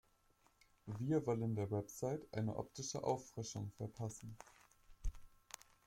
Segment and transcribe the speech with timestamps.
[0.97, 4.35] Wir wollen der Website eine optische Auffrischung verpassen.